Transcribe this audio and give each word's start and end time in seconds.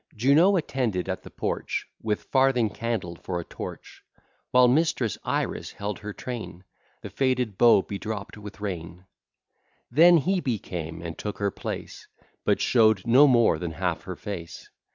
Juno 0.15 0.55
attended 0.57 1.07
at 1.07 1.21
the 1.21 1.29
porch, 1.29 1.85
With 2.01 2.23
farthing 2.23 2.71
candle 2.71 3.13
for 3.17 3.39
a 3.39 3.43
torch; 3.45 4.01
While 4.49 4.67
mistress 4.67 5.15
Iris 5.23 5.73
held 5.73 5.99
her 5.99 6.11
train, 6.11 6.63
The 7.03 7.11
faded 7.11 7.55
bow 7.55 7.83
bedropt 7.83 8.35
with 8.35 8.59
rain. 8.61 9.05
Then 9.91 10.17
Hebe 10.17 10.57
came, 10.59 11.03
and 11.03 11.15
took 11.19 11.37
her 11.37 11.51
place, 11.51 12.07
But 12.43 12.59
show'd 12.59 13.05
no 13.05 13.27
more 13.27 13.59
than 13.59 13.73
half 13.73 14.05
her 14.05 14.15
face. 14.15 14.71